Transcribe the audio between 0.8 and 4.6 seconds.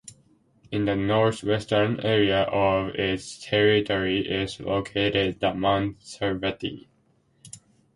the north-western area of its territory is